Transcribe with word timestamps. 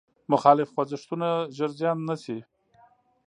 مخالف 0.31 0.69
خوځښتونه 0.75 1.29
ژر 1.55 1.71
زیان 1.79 1.97
نه 2.09 2.15
شي. 2.23 2.39